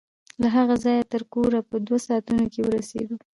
له 0.41 0.47
هغه 0.55 0.75
ځايه 0.83 1.03
تر 1.13 1.21
کوره 1.33 1.59
په 1.69 1.75
دوو 1.85 1.97
ساعتو 2.05 2.31
کښې 2.51 2.61
ورسېدو. 2.65 3.15